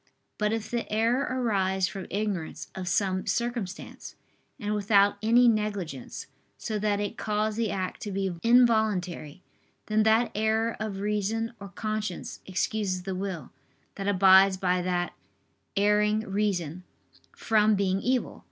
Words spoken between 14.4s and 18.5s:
by that erring reason, from being evil.